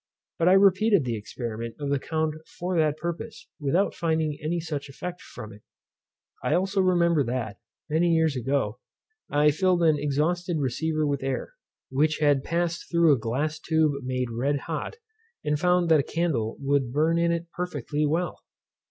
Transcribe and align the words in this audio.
But 0.39 0.49
I 0.49 0.53
repeated 0.53 1.05
the 1.05 1.15
experiment 1.15 1.75
of 1.79 1.91
the 1.91 1.99
Count 1.99 2.33
for 2.57 2.75
that 2.75 2.97
purpose, 2.97 3.47
without 3.59 3.93
finding 3.93 4.35
any 4.41 4.59
such 4.59 4.89
effect 4.89 5.21
from 5.21 5.53
it. 5.53 5.61
I 6.43 6.55
also 6.55 6.81
remember 6.81 7.23
that, 7.25 7.59
many 7.87 8.09
years 8.15 8.35
ago, 8.35 8.79
I 9.29 9.51
filled 9.51 9.83
an 9.83 9.99
exhausted 9.99 10.57
receiver 10.57 11.05
with 11.05 11.21
air, 11.21 11.53
which 11.91 12.17
had 12.17 12.43
passed 12.43 12.89
through 12.89 13.13
a 13.13 13.19
glass 13.19 13.59
tube 13.59 14.03
made 14.03 14.31
red 14.31 14.61
hot, 14.61 14.95
and 15.45 15.59
found 15.59 15.87
that 15.89 15.99
a 15.99 16.13
candle 16.17 16.57
would 16.61 16.91
burn 16.91 17.19
in 17.19 17.31
it 17.31 17.45
perfectly 17.55 18.03
well. 18.07 18.39